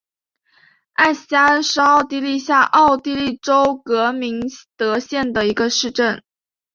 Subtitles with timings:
[0.93, 4.41] 艾斯加恩是奥地利下奥地利州格明
[4.75, 6.23] 德县的一个市镇。